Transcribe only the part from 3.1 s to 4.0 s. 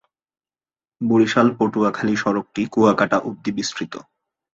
অবধি বিস্তৃত।